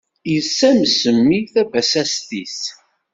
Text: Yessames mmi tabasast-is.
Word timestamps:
Yessames 0.33 0.99
mmi 1.15 1.39
tabasast-is. 1.53 2.59